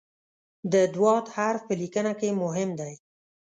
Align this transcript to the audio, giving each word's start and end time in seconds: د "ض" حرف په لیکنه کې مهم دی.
د 0.71 0.73
"ض" 0.95 0.97
حرف 1.35 1.61
په 1.67 1.73
لیکنه 1.81 2.11
کې 2.19 2.29
مهم 2.43 2.69
دی. 2.79 2.93